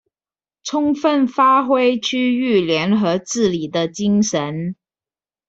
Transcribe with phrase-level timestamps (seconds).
[0.63, 4.73] 充分發揮區域聯合治理的精神